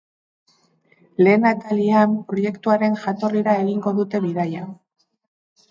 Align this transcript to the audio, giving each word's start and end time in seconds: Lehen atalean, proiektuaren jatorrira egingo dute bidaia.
Lehen 1.27 1.45
atalean, 1.49 2.15
proiektuaren 2.33 2.99
jatorrira 3.05 3.55
egingo 3.67 3.95
dute 4.01 4.25
bidaia. 4.29 4.69